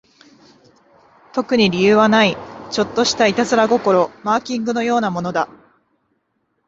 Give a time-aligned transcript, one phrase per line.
[1.31, 2.35] 特に理由はない、
[2.71, 5.47] ちょっとした悪戯心、マーキングのようなものだ